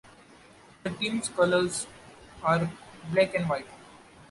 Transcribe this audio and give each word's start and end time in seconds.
The 0.83 0.89
team's 0.89 1.29
colors 1.29 1.85
are 2.41 2.67
black 3.11 3.35
and 3.35 3.47
white. 3.47 3.67